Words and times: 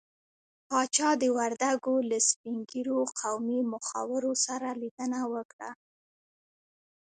پاچا 0.69 1.09
د 1.21 1.23
وردګو 1.37 1.95
له 2.09 2.17
سپين 2.29 2.57
ږيرو 2.71 2.99
قومي 3.19 3.59
مخورو 3.73 4.33
سره 4.45 4.67
ليدنه 4.81 5.19
وکړه. 5.33 5.69